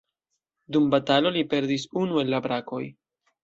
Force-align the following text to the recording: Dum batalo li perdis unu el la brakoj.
Dum 0.77 0.87
batalo 0.93 1.33
li 1.37 1.45
perdis 1.53 1.87
unu 2.05 2.21
el 2.25 2.35
la 2.37 2.43
brakoj. 2.51 2.85